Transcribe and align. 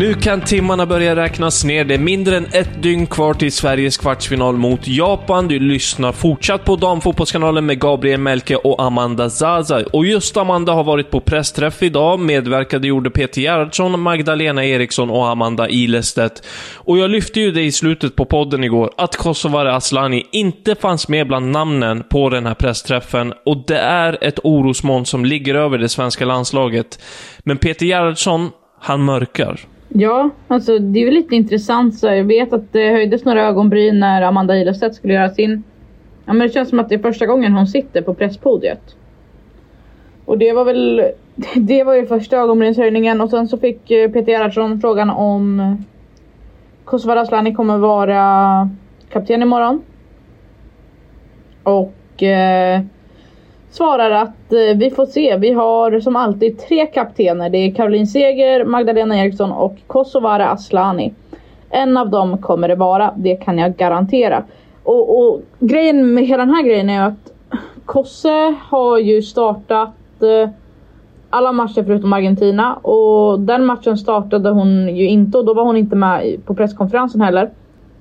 Nu 0.00 0.14
kan 0.14 0.40
timmarna 0.40 0.86
börja 0.86 1.16
räknas 1.16 1.64
ner. 1.64 1.84
Det 1.84 1.94
är 1.94 1.98
mindre 1.98 2.36
än 2.36 2.46
ett 2.52 2.82
dygn 2.82 3.06
kvar 3.06 3.34
till 3.34 3.52
Sveriges 3.52 3.98
kvartsfinal 3.98 4.56
mot 4.56 4.88
Japan. 4.88 5.48
Du 5.48 5.58
lyssnar 5.58 6.12
fortsatt 6.12 6.64
på 6.64 6.76
Damfotbollskanalen 6.76 7.66
med 7.66 7.80
Gabriel 7.80 8.20
Melke 8.20 8.56
och 8.56 8.82
Amanda 8.82 9.30
Zaza. 9.30 9.84
Och 9.92 10.06
just 10.06 10.36
Amanda 10.36 10.72
har 10.72 10.84
varit 10.84 11.10
på 11.10 11.20
pressträff 11.20 11.82
idag. 11.82 12.20
Medverkade 12.20 12.88
gjorde 12.88 13.10
Peter 13.10 13.40
Gerhardsson, 13.40 14.00
Magdalena 14.00 14.64
Eriksson 14.64 15.10
och 15.10 15.28
Amanda 15.28 15.68
Ilestedt. 15.68 16.46
Och 16.74 16.98
jag 16.98 17.10
lyfte 17.10 17.40
ju 17.40 17.52
det 17.52 17.62
i 17.62 17.72
slutet 17.72 18.16
på 18.16 18.24
podden 18.24 18.64
igår, 18.64 18.90
att 18.96 19.16
Kosovare 19.16 19.74
Asllani 19.74 20.26
inte 20.32 20.74
fanns 20.74 21.08
med 21.08 21.26
bland 21.26 21.50
namnen 21.50 22.02
på 22.10 22.28
den 22.28 22.46
här 22.46 22.54
pressträffen. 22.54 23.32
Och 23.46 23.64
det 23.66 23.78
är 23.78 24.18
ett 24.20 24.38
orosmoln 24.44 25.06
som 25.06 25.24
ligger 25.24 25.54
över 25.54 25.78
det 25.78 25.88
svenska 25.88 26.24
landslaget. 26.24 27.02
Men 27.38 27.56
Peter 27.56 27.86
Gerhardsson, 27.86 28.50
han 28.80 29.04
mörkar. 29.04 29.60
Ja, 29.92 30.30
alltså 30.48 30.78
det 30.78 31.00
är 31.00 31.04
väl 31.04 31.14
lite 31.14 31.36
intressant. 31.36 31.94
Så 31.94 32.06
jag 32.06 32.24
vet 32.24 32.52
att 32.52 32.72
det 32.72 32.90
höjdes 32.90 33.24
några 33.24 33.46
ögonbryn 33.46 34.00
när 34.00 34.22
Amanda 34.22 34.56
Ilestedt 34.56 34.94
skulle 34.94 35.14
göra 35.14 35.30
sin... 35.30 35.62
Ja, 36.24 36.32
men 36.32 36.46
det 36.46 36.52
känns 36.52 36.68
som 36.68 36.78
att 36.80 36.88
det 36.88 36.94
är 36.94 36.98
första 36.98 37.26
gången 37.26 37.52
hon 37.52 37.66
sitter 37.66 38.02
på 38.02 38.14
presspodiet. 38.14 38.96
Och 40.24 40.38
det 40.38 40.52
var 40.52 40.64
väl... 40.64 41.02
Det 41.54 41.84
var 41.84 41.94
ju 41.94 42.06
första 42.06 42.36
ögonbrynshöjningen 42.36 43.20
och 43.20 43.30
sen 43.30 43.48
så 43.48 43.58
fick 43.58 43.90
eh, 43.90 44.10
Peter 44.10 44.32
Gerhardsson 44.32 44.80
frågan 44.80 45.10
om 45.10 45.76
Kosovare 46.84 47.20
Asllani 47.20 47.54
kommer 47.54 47.78
vara 47.78 48.70
kapten 49.12 49.42
imorgon. 49.42 49.82
Och 51.62 52.22
eh, 52.22 52.80
svarar 53.70 54.10
att 54.10 54.52
eh, 54.52 54.76
vi 54.76 54.90
får 54.90 55.06
se. 55.06 55.36
Vi 55.36 55.52
har 55.52 56.00
som 56.00 56.16
alltid 56.16 56.58
tre 56.58 56.86
kaptener. 56.86 57.50
Det 57.50 57.58
är 57.58 57.74
Caroline 57.74 58.06
Seger, 58.06 58.64
Magdalena 58.64 59.18
Eriksson 59.18 59.52
och 59.52 59.76
Kosovare 59.86 60.46
Asllani. 60.46 61.12
En 61.70 61.96
av 61.96 62.10
dem 62.10 62.38
kommer 62.38 62.68
det 62.68 62.74
vara, 62.74 63.14
det 63.16 63.36
kan 63.36 63.58
jag 63.58 63.76
garantera. 63.76 64.44
Och, 64.82 65.18
och 65.18 65.42
grejen 65.58 66.14
med 66.14 66.26
hela 66.26 66.44
den 66.44 66.54
här 66.54 66.62
grejen 66.62 66.90
är 66.90 67.06
att 67.06 67.32
Kosse 67.84 68.54
har 68.68 68.98
ju 68.98 69.22
startat 69.22 70.22
eh, 70.22 70.50
alla 71.30 71.52
matcher 71.52 71.84
förutom 71.84 72.12
Argentina 72.12 72.74
och 72.74 73.40
den 73.40 73.66
matchen 73.66 73.98
startade 73.98 74.50
hon 74.50 74.96
ju 74.96 75.08
inte 75.08 75.38
och 75.38 75.44
då 75.44 75.54
var 75.54 75.64
hon 75.64 75.76
inte 75.76 75.96
med 75.96 76.46
på 76.46 76.54
presskonferensen 76.54 77.20
heller. 77.20 77.50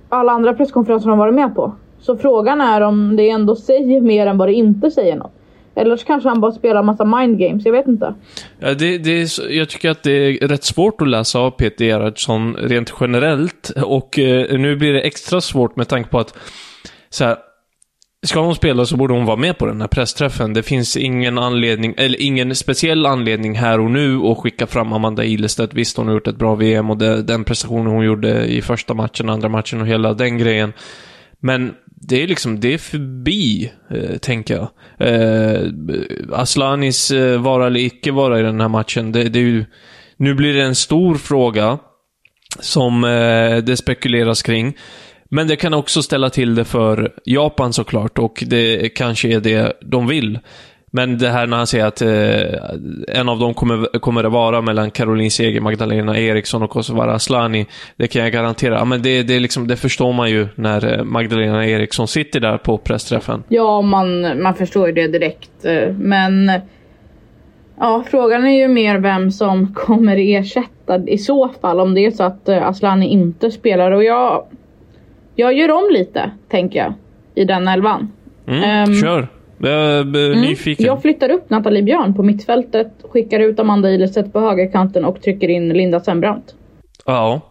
Alla 0.09 0.31
andra 0.31 0.53
presskonferenser 0.53 1.05
har 1.05 1.11
hon 1.11 1.19
varit 1.19 1.33
med 1.33 1.55
på. 1.55 1.71
Så 1.99 2.17
frågan 2.17 2.61
är 2.61 2.81
om 2.81 3.15
det 3.15 3.29
ändå 3.29 3.55
säger 3.55 4.01
mer 4.01 4.27
än 4.27 4.37
vad 4.37 4.47
det 4.47 4.53
inte 4.53 4.91
säger 4.91 5.15
något. 5.15 5.38
Eller 5.79 5.97
så 5.97 6.05
kanske 6.05 6.29
han 6.29 6.41
bara 6.41 6.51
spelar 6.51 6.83
massa 6.83 7.05
mind 7.05 7.39
games, 7.39 7.65
jag 7.65 7.71
vet 7.71 7.87
inte. 7.87 8.13
Ja, 8.59 8.73
det, 8.73 8.97
det 8.97 9.21
är, 9.21 9.51
jag 9.51 9.69
tycker 9.69 9.89
att 9.89 10.03
det 10.03 10.11
är 10.11 10.47
rätt 10.47 10.63
svårt 10.63 11.01
att 11.01 11.07
läsa 11.07 11.39
av 11.39 11.51
Peter 11.51 11.85
Gerhardsson 11.85 12.55
rent 12.55 12.93
generellt. 12.99 13.71
Och 13.85 14.19
eh, 14.19 14.59
nu 14.59 14.75
blir 14.75 14.93
det 14.93 15.01
extra 15.01 15.41
svårt 15.41 15.75
med 15.75 15.87
tanke 15.87 16.09
på 16.09 16.19
att 16.19 16.37
så 17.09 17.25
här, 17.25 17.37
Ska 18.25 18.39
hon 18.39 18.55
spela 18.55 18.85
så 18.85 18.97
borde 18.97 19.13
hon 19.13 19.25
vara 19.25 19.37
med 19.37 19.57
på 19.57 19.65
den 19.65 19.81
här 19.81 19.87
pressträffen. 19.87 20.53
Det 20.53 20.63
finns 20.63 20.97
ingen 20.97 21.37
anledning, 21.37 21.93
eller 21.97 22.21
ingen 22.21 22.55
speciell 22.55 23.05
anledning 23.05 23.55
här 23.55 23.79
och 23.79 23.91
nu 23.91 24.21
att 24.21 24.37
skicka 24.37 24.67
fram 24.67 24.93
Amanda 24.93 25.23
Ilestedt. 25.23 25.73
Visst, 25.73 25.97
hon 25.97 26.07
har 26.07 26.13
gjort 26.13 26.27
ett 26.27 26.37
bra 26.37 26.55
VM 26.55 26.89
och 26.89 26.97
det, 26.97 27.23
den 27.23 27.43
prestationen 27.43 27.85
hon 27.85 28.05
gjorde 28.05 28.45
i 28.45 28.61
första 28.61 28.93
matchen, 28.93 29.29
andra 29.29 29.49
matchen 29.49 29.81
och 29.81 29.87
hela 29.87 30.13
den 30.13 30.37
grejen. 30.37 30.73
Men 31.39 31.73
det 32.01 32.23
är 32.23 32.27
liksom, 32.27 32.59
det 32.59 32.73
är 32.73 32.77
förbi, 32.77 33.71
eh, 33.89 34.17
tänker 34.17 34.53
jag. 34.53 34.69
Eh, 35.07 35.67
Aslanis 36.31 37.11
eh, 37.11 37.41
vara 37.41 37.67
eller 37.67 37.79
icke 37.79 38.11
vara 38.11 38.39
i 38.39 38.43
den 38.43 38.61
här 38.61 38.67
matchen, 38.67 39.11
det, 39.11 39.23
det 39.23 39.39
är 39.39 39.43
ju... 39.43 39.65
Nu 40.17 40.33
blir 40.33 40.53
det 40.53 40.63
en 40.63 40.75
stor 40.75 41.15
fråga 41.15 41.79
som 42.59 43.03
eh, 43.03 43.57
det 43.57 43.77
spekuleras 43.77 44.41
kring. 44.41 44.77
Men 45.31 45.47
det 45.47 45.55
kan 45.55 45.73
också 45.73 46.01
ställa 46.01 46.29
till 46.29 46.55
det 46.55 46.65
för 46.65 47.13
Japan 47.25 47.73
såklart 47.73 48.19
och 48.19 48.43
det 48.47 48.89
kanske 48.89 49.27
är 49.35 49.39
det 49.39 49.73
de 49.81 50.07
vill. 50.07 50.39
Men 50.91 51.17
det 51.17 51.29
här 51.29 51.47
när 51.47 51.57
han 51.57 51.67
säger 51.67 51.85
att 51.85 52.01
eh, 52.01 53.17
en 53.19 53.29
av 53.29 53.39
dem 53.39 53.53
kommer, 53.53 53.99
kommer 53.99 54.23
det 54.23 54.29
vara 54.29 54.61
mellan 54.61 54.91
Caroline 54.91 55.31
Seger, 55.31 55.61
Magdalena 55.61 56.19
Eriksson 56.19 56.63
och 56.63 56.69
Kosovare 56.69 57.11
Asllani. 57.13 57.65
Det 57.97 58.07
kan 58.07 58.21
jag 58.21 58.31
garantera. 58.31 58.85
Men 58.85 59.01
det, 59.01 59.23
det, 59.23 59.39
liksom, 59.39 59.67
det 59.67 59.75
förstår 59.75 60.13
man 60.13 60.29
ju 60.29 60.47
när 60.55 60.97
eh, 60.99 61.03
Magdalena 61.03 61.65
Eriksson 61.67 62.07
sitter 62.07 62.39
där 62.39 62.57
på 62.57 62.77
pressträffen. 62.77 63.43
Ja, 63.49 63.81
man, 63.81 64.41
man 64.41 64.55
förstår 64.55 64.87
ju 64.87 64.93
det 64.93 65.07
direkt. 65.07 65.65
eh, 65.65 65.93
Men 65.97 66.51
ja, 67.79 68.03
frågan 68.11 68.45
är 68.47 68.57
ju 68.57 68.67
mer 68.67 68.97
vem 68.97 69.31
som 69.31 69.73
kommer 69.73 70.17
ersätta 70.17 70.99
i 71.07 71.17
så 71.17 71.49
fall 71.61 71.79
om 71.79 71.93
det 71.93 72.05
är 72.05 72.11
så 72.11 72.23
att 72.23 72.49
eh, 72.49 72.67
Asllani 72.67 73.07
inte 73.07 73.51
spelar. 73.51 73.91
Och 73.91 74.03
jag, 74.03 74.45
jag 75.35 75.53
gör 75.53 75.71
om 75.71 75.89
lite, 75.91 76.31
tänker 76.49 76.79
jag, 76.79 76.93
i 77.35 77.45
den 77.45 77.67
elvan. 77.67 78.11
Mm, 78.47 78.63
Ehm, 78.63 78.93
kör. 79.01 79.27
Jag 79.59 79.71
är 79.71 80.31
eh, 80.31 80.41
nyfiken. 80.41 80.85
Jag 80.85 81.01
flyttar 81.01 81.31
upp 81.31 81.49
Nathalie 81.49 81.83
Björn 81.83 82.13
på 82.13 82.23
mittfältet, 82.23 82.91
skickar 83.09 83.39
ut 83.39 83.59
Amanda 83.59 83.91
Ilestedt 83.91 84.33
på 84.33 84.39
högerkanten 84.39 85.05
och 85.05 85.21
trycker 85.21 85.49
in 85.49 85.69
Linda 85.69 85.99
Sembrant. 85.99 86.55
Ja. 87.05 87.41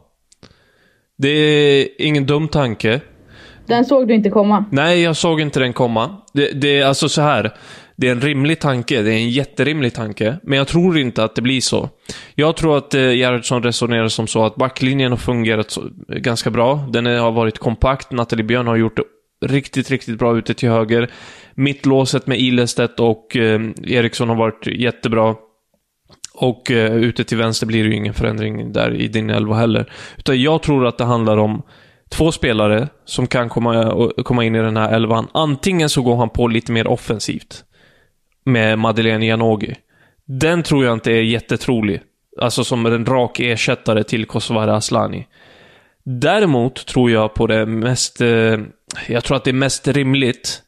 Det 1.19 1.28
är 1.28 1.88
ingen 1.98 2.26
dum 2.26 2.48
tanke. 2.48 3.00
Den 3.66 3.84
såg 3.84 4.08
du 4.08 4.14
inte 4.14 4.30
komma. 4.30 4.64
Nej, 4.72 5.02
jag 5.02 5.16
såg 5.16 5.41
inte 5.41 5.60
den 5.60 5.72
komma. 5.72 6.16
Det, 6.32 6.60
det 6.60 6.78
är 6.78 6.87
alltså 6.87 7.08
så 7.08 7.22
här. 7.22 7.50
Det 7.96 8.08
är 8.08 8.12
en 8.12 8.20
rimlig 8.20 8.61
tanke. 8.61 9.02
Det 9.02 9.11
är 9.11 9.16
en 9.16 9.31
jätterimlig 9.31 9.94
tanke. 9.94 10.37
Men 10.43 10.58
jag 10.58 10.69
tror 10.69 10.99
inte 10.99 11.25
att 11.25 11.34
det 11.34 11.43
blir 11.43 11.61
så. 11.61 11.88
Jag 12.34 12.56
tror 12.56 12.78
att 12.78 12.94
eh, 12.94 13.00
Gerhardsson 13.00 13.62
resonerar 13.62 14.08
som 14.08 14.26
så 14.26 14.44
att 14.44 14.56
backlinjen 14.56 15.12
har 15.12 15.16
fungerat 15.16 15.70
så, 15.70 15.82
ganska 16.08 16.50
bra. 16.50 16.88
Den 16.93 17.06
är, 17.06 17.19
har 17.19 17.32
varit 17.32 17.58
kompakt. 17.58 18.12
Nathalie 18.12 18.44
Björn 18.44 18.66
har 18.66 18.76
gjort 18.76 18.96
det 18.96 19.02
riktigt, 19.46 19.90
riktigt 19.90 20.19
bra 20.19 20.38
ute 20.38 20.54
till 20.54 20.69
höger. 20.69 21.11
Mittlåset 21.58 22.26
med 22.26 22.40
Ilestedt 22.40 23.00
och 23.00 23.37
eh, 23.37 23.60
Eriksson 23.84 24.28
har 24.28 24.37
varit 24.37 24.66
jättebra. 24.66 25.34
Och 26.34 26.70
eh, 26.70 26.94
ute 26.96 27.25
till 27.25 27.38
vänster 27.38 27.66
blir 27.66 27.82
det 27.82 27.88
ju 27.88 27.96
ingen 27.96 28.14
förändring 28.14 28.72
där 28.72 28.94
i 28.94 29.08
din 29.08 29.31
elva 29.31 29.55
heller. 29.55 29.93
Utan 30.16 30.43
jag 30.43 30.62
tror 30.62 30.87
att 30.87 30.99
det 30.99 31.05
handlar 31.05 31.37
om 31.37 31.62
två 32.08 32.32
spelare 32.32 32.88
som 33.05 33.26
kan 33.26 33.49
komma, 33.49 34.10
komma 34.25 34.44
in 34.44 34.55
i 34.55 34.58
den 34.58 34.76
här 34.76 34.93
elvan. 34.93 35.28
Antingen 35.34 35.88
så 35.88 36.02
går 36.02 36.16
han 36.16 36.31
på 36.31 36.49
lite 36.49 36.72
mer 36.72 36.87
offensivt 36.87 37.64
med 38.44 38.78
Madeleine 38.78 39.26
Janogy. 39.26 39.75
Den 40.26 40.62
tror 40.62 40.84
jag 40.84 40.93
inte 40.93 41.12
är 41.12 41.22
jättetrolig. 41.22 42.00
Alltså 42.40 42.64
som 42.64 42.87
en 42.87 43.06
rak 43.06 43.40
ersättare 43.40 44.04
till 44.04 44.26
Kosovare 44.26 44.76
Asllani. 44.76 45.26
Däremot 46.04 46.87
tror 46.87 47.11
jag 47.11 47.34
på 47.34 47.46
det 47.46 47.66
mest 47.66 48.20
eh, 48.20 48.58
jag 49.08 49.25
tror 49.25 49.37
att 49.37 49.44
det 49.44 49.50
är 49.50 49.54
mest 49.54 49.88
rimligt 49.88 50.62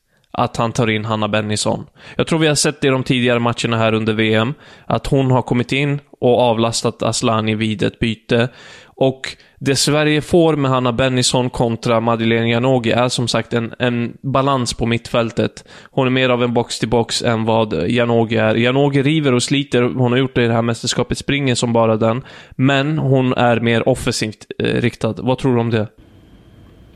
att 0.45 0.57
han 0.57 0.73
tar 0.73 0.91
in 0.91 1.05
Hanna 1.05 1.29
Bennison. 1.29 1.87
Jag 2.17 2.27
tror 2.27 2.39
vi 2.39 2.47
har 2.47 2.55
sett 2.55 2.81
det 2.81 2.87
i 2.87 2.91
de 2.91 3.03
tidigare 3.03 3.39
matcherna 3.39 3.77
här 3.77 3.95
under 3.95 4.13
VM, 4.13 4.55
att 4.87 5.07
hon 5.07 5.31
har 5.31 5.43
kommit 5.43 5.73
in 5.73 6.01
och 6.21 6.41
avlastat 6.41 7.03
Aslani 7.03 7.55
vid 7.55 7.83
ett 7.83 7.99
byte. 7.99 8.49
Och 8.85 9.37
det 9.59 9.77
Sverige 9.77 10.21
får 10.21 10.57
med 10.57 10.71
Hanna 10.71 10.93
Bennison 10.93 11.51
kontra 11.51 12.01
Madeleine 12.01 12.51
Janogy 12.51 12.91
är 12.91 13.09
som 13.09 13.29
sagt 13.29 13.53
en, 13.53 13.75
en 13.79 14.17
balans 14.21 14.75
på 14.75 14.87
mittfältet. 14.87 15.65
Hon 15.91 16.07
är 16.07 16.11
mer 16.11 16.29
av 16.29 16.43
en 16.43 16.55
box-till-box 16.55 17.23
än 17.23 17.45
vad 17.45 17.89
Janogy 17.89 18.37
är. 18.37 18.55
Janogy 18.55 19.03
river 19.03 19.35
och 19.35 19.43
sliter, 19.43 19.83
hon 19.83 20.13
har 20.13 20.19
gjort 20.19 20.35
det 20.35 20.45
i 20.45 20.47
det 20.47 20.55
här 20.55 20.63
mästerskapet, 20.63 21.19
springer 21.19 21.55
som 21.55 21.73
bara 21.73 21.97
den. 21.97 22.23
Men 22.51 22.99
hon 22.99 23.33
är 23.33 23.61
mer 23.61 23.89
offensivt 23.89 24.47
eh, 24.59 24.65
riktad. 24.65 25.15
Vad 25.19 25.39
tror 25.39 25.55
du 25.55 25.61
om 25.61 25.71
det? 25.71 25.87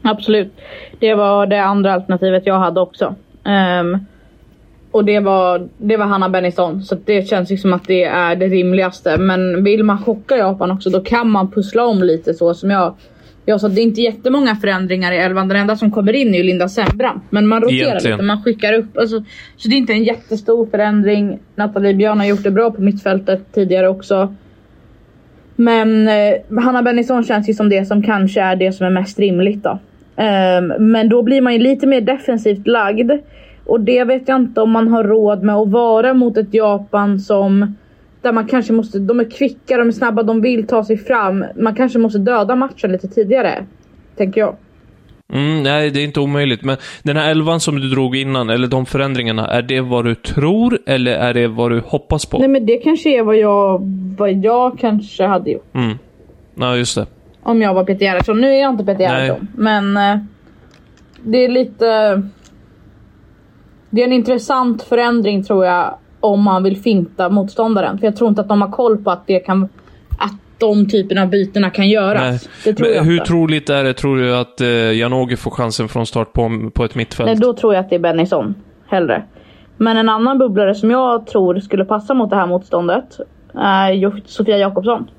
Absolut. 0.02 0.52
Det 1.00 1.14
var 1.14 1.46
det 1.46 1.62
andra 1.62 1.92
alternativet 1.94 2.42
jag 2.46 2.58
hade 2.58 2.80
också. 2.80 3.14
Um, 3.44 4.06
och 4.90 5.04
det 5.04 5.20
var, 5.20 5.68
det 5.78 5.96
var 5.96 6.06
Hanna 6.06 6.28
Bennison. 6.28 6.82
Så 6.82 6.96
det 7.04 7.28
känns 7.28 7.52
ju 7.52 7.56
som 7.56 7.72
att 7.72 7.84
det 7.84 8.04
är 8.04 8.36
det 8.36 8.46
rimligaste. 8.46 9.18
Men 9.18 9.64
vill 9.64 9.82
man 9.82 9.98
chocka 9.98 10.36
Japan 10.36 10.70
också 10.70 10.90
då 10.90 11.00
kan 11.00 11.30
man 11.30 11.50
pussla 11.50 11.86
om 11.86 12.02
lite 12.02 12.34
så 12.34 12.54
som 12.54 12.70
jag 12.70 12.94
jag 13.46 13.60
sa 13.60 13.68
det 13.68 13.80
är 13.80 13.82
inte 13.82 14.00
jättemånga 14.00 14.56
förändringar 14.56 15.12
i 15.12 15.16
elvan. 15.16 15.48
Den 15.48 15.56
enda 15.56 15.76
som 15.76 15.90
kommer 15.90 16.12
in 16.12 16.34
är 16.34 16.38
ju 16.38 16.44
Linda 16.44 16.68
Sembrant. 16.68 17.22
Men 17.30 17.46
man 17.46 17.62
roterar 17.62 17.88
Egentligen. 17.88 18.16
lite, 18.16 18.26
man 18.26 18.42
skickar 18.42 18.72
upp. 18.72 18.98
Alltså, 18.98 19.24
så 19.56 19.68
det 19.68 19.74
är 19.74 19.78
inte 19.78 19.92
en 19.92 20.04
jättestor 20.04 20.66
förändring. 20.66 21.38
Nathalie 21.54 21.94
Björn 21.94 22.18
har 22.18 22.26
gjort 22.26 22.42
det 22.42 22.50
bra 22.50 22.70
på 22.70 22.82
mittfältet 22.82 23.52
tidigare 23.52 23.88
också. 23.88 24.34
Men 25.56 26.08
eh, 26.08 26.62
Hanna 26.62 26.82
Bennison 26.82 27.24
känns 27.24 27.48
ju 27.48 27.54
som 27.54 27.68
det 27.68 27.84
som 27.84 28.02
kanske 28.02 28.40
är 28.40 28.56
det 28.56 28.72
som 28.72 28.86
är 28.86 28.90
mest 28.90 29.18
rimligt 29.18 29.62
då. 29.62 29.78
Um, 30.16 30.90
men 30.92 31.08
då 31.08 31.22
blir 31.22 31.40
man 31.40 31.52
ju 31.52 31.58
lite 31.58 31.86
mer 31.86 32.00
defensivt 32.00 32.66
lagd. 32.66 33.10
Och 33.66 33.80
det 33.80 34.04
vet 34.04 34.28
jag 34.28 34.36
inte 34.36 34.60
om 34.60 34.70
man 34.70 34.88
har 34.88 35.04
råd 35.04 35.42
med 35.42 35.54
att 35.54 35.68
vara 35.68 36.14
mot 36.14 36.36
ett 36.36 36.54
Japan 36.54 37.20
som 37.20 37.74
där 38.22 38.32
man 38.32 38.46
kanske 38.46 38.72
måste, 38.72 38.98
de 38.98 39.20
är 39.20 39.30
kvicka, 39.30 39.76
de 39.76 39.88
är 39.88 39.92
snabba, 39.92 40.22
de 40.22 40.40
vill 40.40 40.66
ta 40.66 40.84
sig 40.84 40.96
fram. 40.96 41.44
Man 41.56 41.74
kanske 41.74 41.98
måste 41.98 42.18
döda 42.18 42.56
matchen 42.56 42.92
lite 42.92 43.08
tidigare. 43.08 43.64
Tänker 44.16 44.40
jag. 44.40 44.56
Mm, 45.32 45.62
nej, 45.62 45.90
det 45.90 46.00
är 46.00 46.04
inte 46.04 46.20
omöjligt. 46.20 46.64
Men 46.64 46.76
den 47.02 47.16
här 47.16 47.30
elvan 47.30 47.60
som 47.60 47.80
du 47.80 47.88
drog 47.88 48.16
innan, 48.16 48.50
eller 48.50 48.68
de 48.68 48.86
förändringarna, 48.86 49.46
är 49.46 49.62
det 49.62 49.80
vad 49.80 50.04
du 50.04 50.14
tror 50.14 50.78
eller 50.86 51.12
är 51.12 51.34
det 51.34 51.48
vad 51.48 51.70
du 51.70 51.82
hoppas 51.86 52.26
på? 52.26 52.38
Nej, 52.38 52.48
men 52.48 52.66
det 52.66 52.76
kanske 52.76 53.18
är 53.18 53.22
vad 53.22 53.36
jag, 53.36 53.80
vad 54.18 54.32
jag 54.32 54.78
kanske 54.78 55.24
hade 55.24 55.50
gjort. 55.50 55.74
Mm. 55.74 55.98
Ja, 56.54 56.76
just 56.76 56.94
det. 56.94 57.06
Om 57.44 57.62
jag 57.62 57.74
var 57.74 57.84
Peter 57.84 58.04
Gerhardsson. 58.04 58.40
Nu 58.40 58.48
är 58.48 58.60
jag 58.60 58.70
inte 58.70 58.84
Peter 58.84 59.00
Gerhardsson, 59.00 59.48
men 59.56 59.96
eh, 59.96 60.18
det 61.22 61.44
är 61.44 61.48
lite... 61.48 62.22
Det 63.90 64.00
är 64.00 64.06
en 64.06 64.12
intressant 64.12 64.82
förändring 64.82 65.44
tror 65.44 65.64
jag 65.64 65.98
om 66.20 66.42
man 66.42 66.62
vill 66.62 66.76
finta 66.76 67.28
motståndaren. 67.28 67.98
För 67.98 68.06
jag 68.06 68.16
tror 68.16 68.28
inte 68.28 68.40
att 68.40 68.48
de 68.48 68.62
har 68.62 68.70
koll 68.70 69.04
på 69.04 69.10
att 69.10 69.26
det 69.26 69.38
kan 69.38 69.68
att 70.18 70.32
de 70.58 70.88
typerna 70.88 71.22
av 71.22 71.28
bytena 71.28 71.70
kan 71.70 71.88
göras. 71.88 72.48
Tror 72.64 73.04
hur 73.04 73.12
inte. 73.12 73.26
troligt 73.26 73.70
är 73.70 73.84
det, 73.84 73.94
tror 73.94 74.16
du, 74.16 74.36
att 74.36 74.60
eh, 74.60 74.68
Janogy 74.68 75.36
får 75.36 75.50
chansen 75.50 75.88
från 75.88 76.06
start 76.06 76.32
på, 76.32 76.70
på 76.74 76.84
ett 76.84 76.94
mittfält? 76.94 77.26
Nej, 77.26 77.36
då 77.36 77.52
tror 77.52 77.74
jag 77.74 77.84
att 77.84 77.90
det 77.90 77.96
är 77.96 78.00
Bennison. 78.00 78.54
Hellre. 78.86 79.24
Men 79.76 79.96
en 79.96 80.08
annan 80.08 80.38
bubblare 80.38 80.74
som 80.74 80.90
jag 80.90 81.26
tror 81.26 81.60
skulle 81.60 81.84
passa 81.84 82.14
mot 82.14 82.30
det 82.30 82.36
här 82.36 82.46
motståndet 82.46 83.18
är 83.54 84.22
Sofia 84.26 84.58
Jakobsson. 84.58 85.10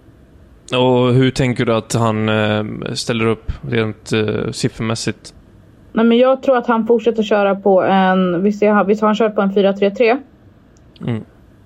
Och 0.74 1.14
hur 1.14 1.32
tänker 1.32 1.66
du 1.66 1.74
att 1.74 1.94
han 1.94 2.30
eh, 2.30 2.94
ställer 2.94 3.26
upp 3.26 3.52
rent 3.62 4.12
eh, 4.14 4.52
siffermässigt? 4.52 5.34
Nej, 5.94 6.06
men 6.06 6.18
jag 6.18 6.44
tror 6.44 6.58
att 6.58 6.68
han 6.68 6.88
fortsätter 6.88 7.24
köra 7.24 7.56
på 7.56 7.84
en... 7.84 8.44
Visst, 8.44 8.62
jag, 8.62 8.86
visst 8.86 9.02
har 9.02 9.08
han 9.08 9.16
kört 9.16 9.36
på 9.36 9.42
en 9.42 9.52
4-3-3? 9.52 10.18
Mm. 11.02 11.24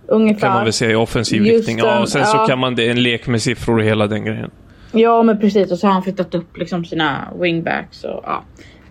Ungefär. 0.07 0.39
Kan 0.39 0.53
man 0.53 0.63
väl 0.63 0.73
säga 0.73 0.91
i 0.91 0.95
offensiv 0.95 1.45
Just 1.45 1.57
riktning. 1.57 1.77
Ja, 1.77 2.01
och 2.01 2.09
sen 2.09 2.21
ja. 2.21 2.27
så 2.27 2.37
kan 2.37 2.59
man... 2.59 2.75
Det 2.75 2.87
är 2.87 2.91
en 2.91 3.03
lek 3.03 3.27
med 3.27 3.41
siffror 3.41 3.77
och 3.77 3.83
hela 3.83 4.07
den 4.07 4.25
grejen. 4.25 4.51
Ja, 4.91 5.23
men 5.23 5.39
precis. 5.39 5.71
Och 5.71 5.79
så 5.79 5.87
har 5.87 5.93
han 5.93 6.03
flyttat 6.03 6.35
upp 6.35 6.57
liksom 6.57 6.85
sina 6.85 7.27
wingbacks 7.39 8.03
och 8.03 8.21
ja, 8.25 8.43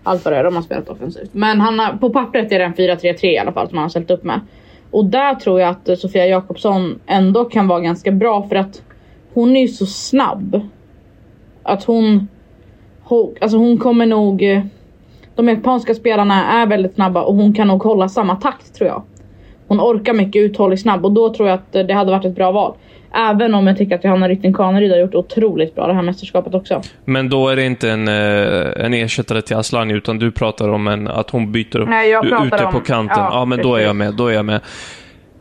allt 0.03 0.25
vad 0.25 0.33
det 0.33 0.37
är. 0.37 0.43
De 0.43 0.55
har 0.55 0.61
spelat 0.61 0.89
offensivt. 0.89 1.29
Men 1.33 1.61
han 1.61 1.79
har, 1.79 1.93
på 1.93 2.09
pappret 2.09 2.51
är 2.51 2.59
det 2.59 2.65
en 2.65 2.73
4-3-3 2.73 3.25
i 3.25 3.37
alla 3.37 3.51
fall 3.51 3.67
som 3.69 3.77
han 3.77 3.83
har 3.83 3.89
ställt 3.89 4.11
upp 4.11 4.23
med. 4.23 4.39
Och 4.91 5.05
där 5.05 5.35
tror 5.35 5.61
jag 5.61 5.69
att 5.69 5.99
Sofia 5.99 6.25
Jakobsson 6.25 6.99
ändå 7.05 7.45
kan 7.45 7.67
vara 7.67 7.79
ganska 7.79 8.11
bra 8.11 8.47
för 8.47 8.55
att 8.55 8.81
hon 9.39 9.55
är 9.55 9.61
ju 9.61 9.67
så 9.67 9.85
snabb. 9.85 10.61
Att 11.63 11.83
hon, 11.83 12.27
hon, 13.03 13.35
alltså 13.41 13.57
hon 13.57 13.77
kommer 13.77 14.05
nog... 14.05 14.61
De 15.35 15.47
japanska 15.47 15.95
spelarna 15.95 16.61
är 16.61 16.67
väldigt 16.67 16.93
snabba 16.93 17.21
och 17.21 17.35
hon 17.35 17.53
kan 17.53 17.67
nog 17.67 17.83
hålla 17.83 18.09
samma 18.09 18.35
takt 18.35 18.75
tror 18.75 18.87
jag. 18.87 19.03
Hon 19.67 19.79
orkar 19.81 20.13
mycket, 20.13 20.39
uthållig, 20.39 20.79
snabb 20.79 21.05
och 21.05 21.11
då 21.11 21.33
tror 21.33 21.49
jag 21.49 21.55
att 21.55 21.87
det 21.87 21.93
hade 21.93 22.11
varit 22.11 22.25
ett 22.25 22.35
bra 22.35 22.51
val. 22.51 22.75
Även 23.13 23.55
om 23.55 23.67
jag 23.67 23.77
tycker 23.77 23.95
att 23.95 24.03
Johanna 24.03 24.29
Rytting 24.29 24.53
Kaneryd 24.53 24.91
har 24.91 24.97
gjort 24.97 25.15
otroligt 25.15 25.75
bra 25.75 25.87
det 25.87 25.93
här 25.93 26.01
mästerskapet 26.01 26.53
också. 26.53 26.81
Men 27.05 27.29
då 27.29 27.49
är 27.49 27.55
det 27.55 27.65
inte 27.65 27.89
en, 27.89 28.07
eh, 28.07 28.85
en 28.85 28.93
ersättare 28.93 29.41
till 29.41 29.55
Aslani 29.55 29.93
utan 29.93 30.19
du 30.19 30.31
pratar 30.31 30.69
om 30.69 30.87
en, 30.87 31.07
att 31.07 31.29
hon 31.29 31.51
byter 31.51 31.79
upp 31.79 31.89
Nej, 31.89 32.11
ute 32.23 32.65
om, 32.65 32.71
på 32.71 32.79
kanten. 32.79 33.17
Ja, 33.17 33.29
ja 33.31 33.45
men 33.45 33.57
precis. 33.57 33.71
då 33.71 33.75
är 33.75 33.81
jag 33.81 33.95
med. 33.95 34.13
Då 34.13 34.27
är 34.27 34.33
jag 34.33 34.45
med. 34.45 34.61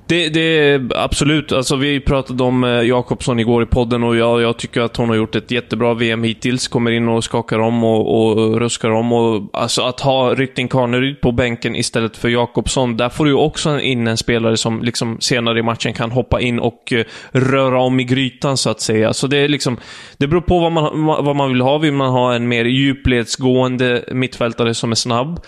Det, 0.09 0.29
det 0.29 0.81
absolut. 0.97 1.53
Alltså, 1.53 1.77
vi 1.77 2.01
pratade 2.01 2.43
om 2.43 2.65
eh, 2.65 2.71
Jakobsson 2.71 3.41
igår 3.41 3.63
i 3.63 3.67
podden 3.67 4.03
och 4.03 4.17
jag, 4.17 4.43
jag, 4.43 4.57
tycker 4.57 4.81
att 4.81 4.97
hon 4.97 5.09
har 5.09 5.17
gjort 5.17 5.35
ett 5.35 5.51
jättebra 5.51 5.95
VM 5.95 6.23
hittills. 6.23 6.69
Kommer 6.69 6.91
in 6.91 7.09
och 7.09 7.25
skakar 7.25 7.59
om 7.59 7.85
och, 7.85 8.31
och 8.31 8.61
ruskar 8.61 8.91
om. 8.91 9.13
Och, 9.13 9.51
alltså 9.53 9.83
att 9.83 10.01
ha 10.01 10.35
Rytting 10.35 10.69
Kaneryd 10.69 11.21
på 11.21 11.33
bänken 11.33 11.77
istället 11.77 12.17
för 12.17 12.29
Jakobsson, 12.29 12.97
där 12.97 13.09
får 13.09 13.25
du 13.25 13.35
också 13.35 13.81
in 13.81 14.07
en 14.07 14.17
spelare 14.17 14.57
som 14.57 14.83
liksom 14.83 15.21
senare 15.21 15.59
i 15.59 15.63
matchen 15.63 15.93
kan 15.93 16.11
hoppa 16.11 16.41
in 16.41 16.59
och 16.59 16.93
eh, 16.93 17.05
röra 17.33 17.81
om 17.81 18.01
i 18.01 18.05
grytan 18.05 18.57
så 18.57 18.71
att 18.71 18.81
säga. 18.81 19.13
Så 19.13 19.27
det 19.27 19.39
är 19.39 19.49
liksom, 19.49 19.77
det 20.19 20.27
beror 20.27 20.41
på 20.41 20.59
vad 20.59 20.73
man, 20.73 21.07
vad 21.07 21.37
man 21.37 21.49
vill 21.49 21.61
ha. 21.61 21.79
Vill 21.79 21.93
man 21.93 22.11
ha 22.11 22.35
en 22.35 22.49
mer 22.49 22.65
djupledsgående 22.65 24.05
mittfältare 24.13 24.75
som 24.75 24.91
är 24.91 24.97
snabb? 24.97 25.41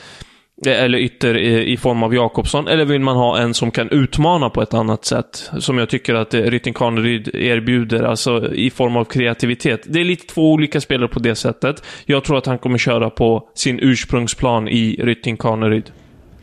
Eller 0.66 0.98
ytter 0.98 1.38
i, 1.38 1.72
i, 1.72 1.76
form 1.76 2.02
av 2.02 2.14
Jakobsson, 2.14 2.68
eller 2.68 2.84
vill 2.84 3.00
man 3.00 3.16
ha 3.16 3.38
en 3.38 3.54
som 3.54 3.70
kan 3.70 3.90
utmana 3.90 4.50
på 4.50 4.62
ett 4.62 4.74
annat 4.74 5.04
sätt? 5.04 5.50
Som 5.58 5.78
jag 5.78 5.88
tycker 5.88 6.14
att 6.14 6.34
Rytting 6.34 6.74
Kaneryd 6.74 7.34
erbjuder, 7.34 8.02
alltså 8.02 8.54
i 8.54 8.70
form 8.70 8.96
av 8.96 9.04
kreativitet. 9.04 9.80
Det 9.84 10.00
är 10.00 10.04
lite 10.04 10.26
två 10.26 10.52
olika 10.52 10.80
spelare 10.80 11.08
på 11.08 11.18
det 11.18 11.34
sättet. 11.34 11.82
Jag 12.06 12.24
tror 12.24 12.38
att 12.38 12.46
han 12.46 12.58
kommer 12.58 12.78
köra 12.78 13.10
på 13.10 13.48
sin 13.54 13.78
ursprungsplan 13.82 14.68
i 14.68 14.96
Rytting 15.02 15.36
Kaneryd. 15.36 15.90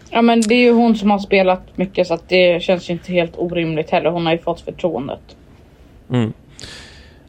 Ja 0.09 0.21
men 0.21 0.41
det 0.41 0.55
är 0.55 0.59
ju 0.59 0.71
hon 0.71 0.95
som 0.95 1.11
har 1.11 1.19
spelat 1.19 1.77
mycket 1.77 2.07
så 2.07 2.13
att 2.13 2.29
det 2.29 2.63
känns 2.63 2.89
ju 2.89 2.93
inte 2.93 3.11
helt 3.11 3.37
orimligt 3.37 3.89
heller. 3.89 4.09
Hon 4.09 4.25
har 4.25 4.33
ju 4.33 4.39
fått 4.39 4.61
förtroendet. 4.61 5.35
Mm. 6.11 6.33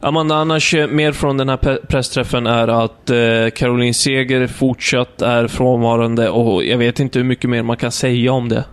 Amanda, 0.01 0.35
annars 0.35 0.75
mer 0.89 1.11
från 1.11 1.37
den 1.37 1.49
här 1.49 1.57
pressträffen 1.87 2.47
är 2.47 2.67
att 2.67 3.09
eh, 3.09 3.49
Caroline 3.55 3.93
Seger 3.93 4.47
fortsatt 4.47 5.21
är 5.21 5.47
frånvarande 5.47 6.29
och 6.29 6.63
jag 6.63 6.77
vet 6.77 6.99
inte 6.99 7.19
hur 7.19 7.25
mycket 7.25 7.49
mer 7.49 7.63
man 7.63 7.77
kan 7.77 7.91
säga 7.91 8.31
om 8.33 8.49
det. 8.49 8.63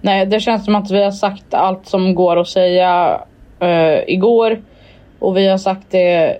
Nej, 0.00 0.26
det 0.26 0.40
känns 0.40 0.64
som 0.64 0.74
att 0.74 0.90
vi 0.90 1.04
har 1.04 1.10
sagt 1.10 1.54
allt 1.54 1.86
som 1.86 2.14
går 2.14 2.36
att 2.40 2.48
säga 2.48 3.20
eh, 3.60 3.98
igår. 4.06 4.62
Och 5.18 5.36
vi 5.36 5.48
har 5.48 5.58
sagt 5.58 5.86
det 5.90 6.38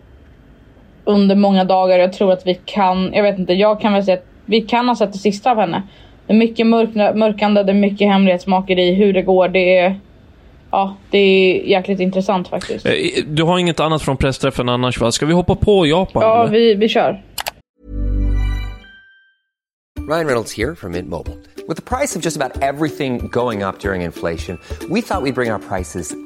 under 1.04 1.36
många 1.36 1.64
dagar. 1.64 1.98
Jag 1.98 2.12
tror 2.12 2.32
att 2.32 2.46
vi 2.46 2.54
kan, 2.64 3.12
jag 3.12 3.22
vet 3.22 3.38
inte, 3.38 3.52
jag 3.52 3.80
kan 3.80 3.92
väl 3.92 4.04
säga 4.04 4.16
att 4.16 4.26
vi 4.44 4.60
kan 4.60 4.88
ha 4.88 4.96
sett 4.96 5.12
det 5.12 5.18
sista 5.18 5.50
av 5.50 5.56
henne. 5.56 5.82
Det 6.26 6.32
är 6.32 6.36
mycket 6.36 6.66
mörk, 6.66 7.16
mörkande, 7.16 7.62
det 7.62 7.72
är 7.72 7.74
mycket 7.74 8.08
hemlighetsmakeri, 8.08 8.94
hur 8.94 9.12
det 9.12 9.22
går. 9.22 9.48
Det 9.48 9.78
är 9.78 10.00
ja, 10.76 10.96
det 11.10 11.18
är 11.18 11.64
jäkligt 11.64 12.00
intressant 12.00 12.48
faktiskt. 12.48 12.86
Eh, 12.86 12.92
du 13.26 13.42
har 13.42 13.58
inget 13.58 13.80
annat 13.80 14.02
från 14.02 14.16
pressträffen 14.16 14.68
annars 14.68 15.00
va? 15.00 15.12
Ska 15.12 15.26
vi 15.26 15.32
hoppa 15.32 15.54
på 15.54 15.86
Japan? 15.86 16.22
Ja, 16.22 16.46
vi, 16.46 16.74
vi 16.74 16.88
kör. 16.88 17.22
Ryan 20.08 20.26
Reynolds 20.26 20.58
här 20.58 20.74
från 20.74 20.92
Mint 20.92 21.08
Mobile. 21.08 21.36
Med 21.68 21.84
priset 21.84 22.22
på 22.22 22.24
nästan 22.24 22.52
allt 22.62 22.90
som 22.90 23.28
går 23.30 23.68
upp 23.68 23.84
under 23.84 24.04
inflationen, 24.04 24.58
trodde 24.80 24.94
vi 24.94 25.02
att 25.10 25.24
vi 25.24 25.32
skulle 25.32 25.32
bring 25.32 25.52
våra 25.52 25.58
priser 25.58 26.25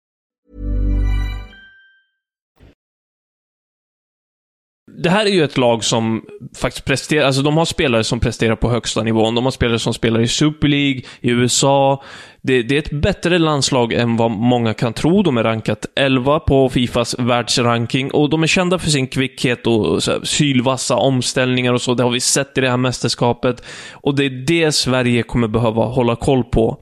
Det 4.97 5.09
här 5.09 5.25
är 5.25 5.29
ju 5.29 5.43
ett 5.43 5.57
lag 5.57 5.83
som 5.83 6.25
faktiskt 6.57 6.85
presterar, 6.85 7.25
alltså 7.25 7.41
de 7.41 7.57
har 7.57 7.65
spelare 7.65 8.03
som 8.03 8.19
presterar 8.19 8.55
på 8.55 8.69
högsta 8.69 9.03
nivån. 9.03 9.35
De 9.35 9.43
har 9.43 9.51
spelare 9.51 9.79
som 9.79 9.93
spelar 9.93 10.19
i 10.19 10.27
Super 10.27 10.67
League, 10.67 11.01
i 11.21 11.29
USA. 11.29 12.03
Det, 12.41 12.63
det 12.63 12.75
är 12.75 12.79
ett 12.79 13.01
bättre 13.01 13.39
landslag 13.39 13.93
än 13.93 14.17
vad 14.17 14.31
många 14.31 14.73
kan 14.73 14.93
tro. 14.93 15.23
De 15.23 15.37
är 15.37 15.43
rankat 15.43 15.85
11 15.95 16.39
på 16.39 16.69
Fifas 16.69 17.15
världsranking 17.19 18.11
och 18.11 18.29
de 18.29 18.43
är 18.43 18.47
kända 18.47 18.79
för 18.79 18.89
sin 18.89 19.07
kvickhet 19.07 19.67
och 19.67 20.03
så 20.03 20.11
här, 20.11 20.19
sylvassa 20.23 20.95
omställningar 20.95 21.73
och 21.73 21.81
så. 21.81 21.93
Det 21.93 22.03
har 22.03 22.11
vi 22.11 22.19
sett 22.19 22.57
i 22.57 22.61
det 22.61 22.69
här 22.69 22.77
mästerskapet. 22.77 23.63
Och 23.91 24.15
det 24.15 24.25
är 24.25 24.45
det 24.47 24.71
Sverige 24.71 25.23
kommer 25.23 25.47
behöva 25.47 25.85
hålla 25.85 26.15
koll 26.15 26.43
på. 26.43 26.77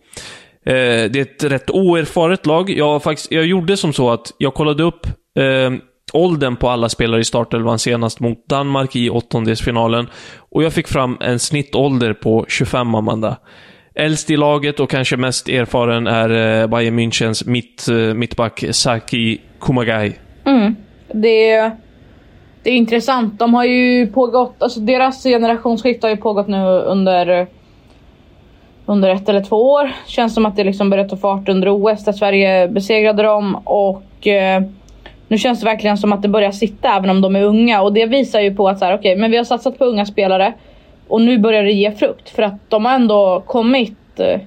Eh, 0.65 0.73
det 1.11 1.15
är 1.15 1.21
ett 1.21 1.43
rätt 1.43 1.69
oerfaret 1.69 2.45
lag. 2.45 2.69
Jag, 2.69 3.03
faktiskt, 3.03 3.31
jag 3.31 3.45
gjorde 3.45 3.77
som 3.77 3.93
så 3.93 4.09
att 4.11 4.33
jag 4.37 4.53
kollade 4.53 4.83
upp 4.83 5.07
eh, 5.39 5.71
åldern 6.13 6.55
på 6.55 6.69
alla 6.69 6.89
spelare 6.89 7.21
i 7.21 7.23
startelvan 7.23 7.79
senast 7.79 8.19
mot 8.19 8.47
Danmark 8.47 8.95
i 8.95 9.09
åttondelsfinalen. 9.09 10.07
Och 10.37 10.63
jag 10.63 10.73
fick 10.73 10.87
fram 10.87 11.17
en 11.21 11.39
snittålder 11.39 12.13
på 12.13 12.45
25, 12.47 12.95
Amanda. 12.95 13.37
Äldst 13.95 14.29
i 14.29 14.37
laget 14.37 14.79
och 14.79 14.89
kanske 14.89 15.17
mest 15.17 15.49
erfaren 15.49 16.07
är 16.07 16.29
eh, 16.29 16.67
Bayern 16.67 16.99
Münchens 16.99 17.49
mitt, 17.49 17.87
eh, 17.89 17.95
mittback 17.95 18.63
Saki 18.71 19.41
Kumagai. 19.59 20.13
Mm. 20.45 20.75
Det, 21.13 21.49
är, 21.49 21.71
det 22.63 22.69
är 22.69 22.75
intressant. 22.75 23.39
De 23.39 23.53
har 23.53 23.65
ju 23.65 24.07
pågått, 24.07 24.55
alltså 24.59 24.79
deras 24.79 25.23
generationsskifte 25.23 26.07
har 26.07 26.11
ju 26.11 26.17
pågått 26.17 26.47
nu 26.47 26.65
under 26.65 27.47
under 28.89 29.09
ett 29.09 29.29
eller 29.29 29.43
två 29.43 29.71
år. 29.71 29.91
Känns 30.07 30.33
som 30.33 30.45
att 30.45 30.55
det 30.55 30.63
liksom 30.63 30.89
började 30.89 31.09
ta 31.09 31.17
fart 31.17 31.49
under 31.49 31.69
OS 31.69 32.05
där 32.05 32.11
Sverige 32.11 32.67
besegrade 32.67 33.23
dem 33.23 33.55
och 33.55 34.27
eh, 34.27 34.63
nu 35.29 35.37
känns 35.37 35.59
det 35.59 35.65
verkligen 35.65 35.97
som 35.97 36.13
att 36.13 36.21
det 36.21 36.27
börjar 36.27 36.51
sitta 36.51 36.97
även 36.97 37.09
om 37.09 37.21
de 37.21 37.35
är 37.35 37.43
unga 37.43 37.81
och 37.81 37.93
det 37.93 38.05
visar 38.05 38.39
ju 38.39 38.55
på 38.55 38.69
att 38.69 38.79
så 38.79 38.85
här, 38.85 38.93
okay, 38.93 39.15
men 39.15 39.31
vi 39.31 39.37
har 39.37 39.43
satsat 39.43 39.77
på 39.77 39.85
unga 39.85 40.05
spelare 40.05 40.53
och 41.07 41.21
nu 41.21 41.37
börjar 41.37 41.63
det 41.63 41.71
ge 41.71 41.91
frukt 41.91 42.29
för 42.29 42.43
att 42.43 42.69
de 42.69 42.85
har 42.85 42.93
ändå 42.93 43.43
kommit. 43.45 44.19
Eh, 44.19 44.39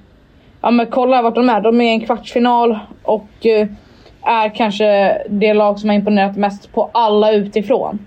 ja 0.61 0.71
men 0.71 0.87
kolla 0.87 1.23
vart 1.23 1.35
de 1.35 1.49
är. 1.49 1.61
De 1.61 1.81
är 1.81 1.85
i 1.85 1.89
en 1.89 2.01
kvartsfinal 2.01 2.79
och 3.03 3.47
eh, 3.47 3.69
är 4.23 4.55
kanske 4.55 5.19
det 5.29 5.55
lag 5.55 5.79
som 5.79 5.89
har 5.89 5.97
imponerat 5.97 6.37
mest 6.37 6.73
på 6.73 6.91
alla 6.93 7.33
utifrån. 7.33 7.99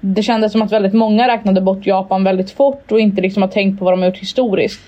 Det 0.00 0.22
kändes 0.22 0.52
som 0.52 0.62
att 0.62 0.72
väldigt 0.72 0.92
många 0.92 1.28
räknade 1.28 1.60
bort 1.60 1.86
Japan 1.86 2.24
väldigt 2.24 2.50
fort 2.50 2.92
och 2.92 3.00
inte 3.00 3.22
liksom 3.22 3.42
har 3.42 3.50
tänkt 3.50 3.78
på 3.78 3.84
vad 3.84 3.94
de 3.94 4.00
har 4.00 4.08
gjort 4.08 4.18
historiskt. 4.18 4.80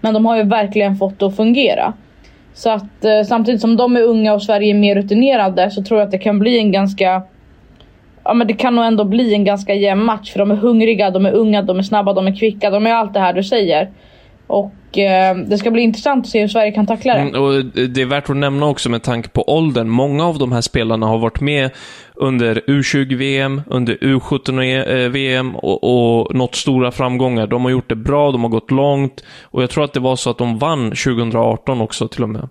Men 0.00 0.14
de 0.14 0.26
har 0.26 0.36
ju 0.36 0.42
verkligen 0.42 0.96
fått 0.96 1.18
det 1.18 1.26
att 1.26 1.36
fungera. 1.36 1.92
Så 2.58 2.70
att 2.70 3.04
eh, 3.04 3.22
samtidigt 3.26 3.60
som 3.60 3.76
de 3.76 3.96
är 3.96 4.02
unga 4.02 4.34
och 4.34 4.42
Sverige 4.42 4.74
är 4.74 4.78
mer 4.78 4.94
rutinerade 4.94 5.70
så 5.70 5.82
tror 5.82 6.00
jag 6.00 6.06
att 6.06 6.10
det 6.10 6.18
kan 6.18 6.38
bli 6.38 6.58
en 6.58 6.72
ganska 6.72 7.22
Ja 8.24 8.34
men 8.34 8.46
det 8.46 8.54
kan 8.54 8.74
nog 8.74 8.84
ändå 8.84 9.04
bli 9.04 9.34
en 9.34 9.44
ganska 9.44 9.74
jämn 9.74 10.04
match 10.04 10.32
för 10.32 10.38
de 10.38 10.50
är 10.50 10.56
hungriga, 10.56 11.10
de 11.10 11.26
är 11.26 11.32
unga, 11.32 11.62
de 11.62 11.78
är 11.78 11.82
snabba, 11.82 12.12
de 12.12 12.26
är 12.26 12.36
kvicka, 12.36 12.70
de 12.70 12.86
är 12.86 12.94
allt 12.94 13.14
det 13.14 13.20
här 13.20 13.32
du 13.32 13.44
säger. 13.44 13.90
Och 14.46 14.72
det 15.46 15.58
ska 15.58 15.70
bli 15.70 15.82
intressant 15.82 16.26
att 16.26 16.30
se 16.30 16.40
hur 16.40 16.48
Sverige 16.48 16.72
kan 16.72 16.86
tackla 16.86 17.14
det. 17.14 17.20
Mm, 17.20 17.42
och 17.42 17.64
det 17.64 18.02
är 18.02 18.06
värt 18.06 18.30
att 18.30 18.36
nämna 18.36 18.66
också 18.66 18.90
med 18.90 19.02
tanke 19.02 19.28
på 19.28 19.50
åldern. 19.56 19.88
Många 19.88 20.26
av 20.26 20.38
de 20.38 20.52
här 20.52 20.60
spelarna 20.60 21.06
har 21.06 21.18
varit 21.18 21.40
med 21.40 21.70
under 22.14 22.54
U20-VM, 22.66 23.62
under 23.66 23.94
U17-VM 23.94 25.56
och, 25.56 25.84
och 25.84 26.34
nått 26.34 26.54
stora 26.54 26.90
framgångar. 26.90 27.46
De 27.46 27.64
har 27.64 27.70
gjort 27.70 27.88
det 27.88 27.96
bra, 27.96 28.32
de 28.32 28.42
har 28.42 28.50
gått 28.50 28.70
långt 28.70 29.24
och 29.42 29.62
jag 29.62 29.70
tror 29.70 29.84
att 29.84 29.92
det 29.92 30.00
var 30.00 30.16
så 30.16 30.30
att 30.30 30.38
de 30.38 30.58
vann 30.58 30.90
2018 30.90 31.80
också 31.80 32.08
till 32.08 32.22
och 32.22 32.28
med. 32.28 32.48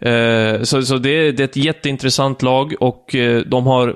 Eh, 0.00 0.62
så 0.62 0.82
så 0.82 0.96
det, 0.96 1.32
det 1.32 1.42
är 1.42 1.44
ett 1.44 1.56
jätteintressant 1.56 2.42
lag 2.42 2.74
och 2.80 3.14
eh, 3.14 3.40
de 3.40 3.66
har 3.66 3.94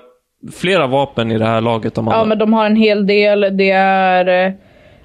flera 0.53 0.87
vapen 0.87 1.33
i 1.33 1.39
det 1.39 1.47
här 1.47 1.61
laget, 1.61 1.99
Amanda. 1.99 2.19
Ja 2.19 2.25
men 2.25 2.39
de 2.39 2.53
har 2.53 2.67
en 2.67 2.77
hel 2.77 3.07
del. 3.07 3.57
Det 3.57 3.71
är 3.71 4.47
eh, 4.47 4.53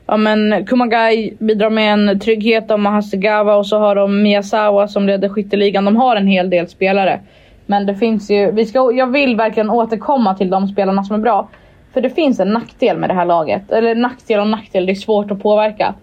Ja 0.07 0.17
men 0.17 0.65
Kumagai 0.65 1.33
bidrar 1.39 1.69
med 1.69 1.93
en 1.93 2.19
trygghet, 2.19 2.67
de 2.67 2.85
har 2.85 2.93
Hasegawa 2.93 3.55
och 3.55 3.67
så 3.67 3.79
har 3.79 3.95
de 3.95 4.23
Miyazawa 4.23 4.87
som 4.87 5.07
leder 5.07 5.29
skytteligan. 5.29 5.85
De 5.85 5.95
har 5.95 6.15
en 6.15 6.27
hel 6.27 6.49
del 6.49 6.67
spelare. 6.67 7.19
Men 7.65 7.85
det 7.85 7.95
finns 7.95 8.31
ju, 8.31 8.51
vi 8.51 8.65
ska, 8.65 8.91
jag 8.93 9.07
vill 9.11 9.35
verkligen 9.35 9.69
återkomma 9.69 10.35
till 10.35 10.49
de 10.49 10.67
spelarna 10.67 11.03
som 11.03 11.15
är 11.15 11.19
bra. 11.19 11.47
För 11.93 12.01
det 12.01 12.09
finns 12.09 12.39
en 12.39 12.49
nackdel 12.49 12.97
med 12.97 13.09
det 13.09 13.13
här 13.13 13.25
laget. 13.25 13.71
Eller 13.71 13.95
nackdel 13.95 14.39
och 14.39 14.47
nackdel, 14.47 14.85
det 14.85 14.91
är 14.91 14.95
svårt 14.95 15.31
att 15.31 15.41
påverka. 15.41 15.93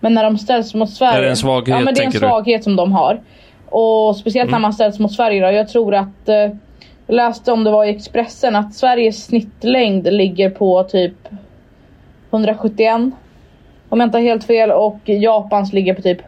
Men 0.00 0.14
när 0.14 0.24
de 0.24 0.38
ställs 0.38 0.74
mot 0.74 0.90
Sverige. 0.90 1.18
Är 1.18 1.22
det 1.22 1.30
en 1.30 1.36
svaghet, 1.36 1.68
Ja 1.68 1.80
men 1.80 1.84
det 1.94 2.00
är 2.00 2.04
en 2.04 2.12
tänker 2.12 2.26
du? 2.26 2.30
svaghet 2.30 2.64
som 2.64 2.76
de 2.76 2.92
har. 2.92 3.20
Och 3.66 4.16
speciellt 4.16 4.50
när 4.50 4.58
man 4.58 4.72
ställs 4.72 4.98
mot 4.98 5.12
Sverige 5.12 5.46
då. 5.46 5.52
Jag 5.52 5.68
tror 5.68 5.94
att, 5.94 6.28
eh, 6.28 6.36
jag 7.06 7.14
läste 7.14 7.52
om 7.52 7.64
det 7.64 7.70
var 7.70 7.84
i 7.84 7.90
Expressen 7.90 8.56
att 8.56 8.74
Sveriges 8.74 9.24
snittlängd 9.24 10.12
ligger 10.12 10.50
på 10.50 10.82
typ 10.82 11.28
171. 12.30 13.00
Om 13.88 14.00
jag 14.00 14.06
inte 14.06 14.18
har 14.18 14.22
helt 14.22 14.44
fel 14.44 14.70
och 14.70 14.98
Japans 15.04 15.72
ligger 15.72 15.94
på 15.94 16.02
typ 16.02 16.18